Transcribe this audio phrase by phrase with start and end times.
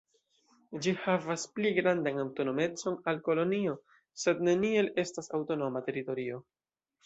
[0.85, 3.77] Ĝi havas pli grandan aŭtonomecon ol kolonio,
[4.25, 6.45] sed neniel estas aŭtonoma teritorio.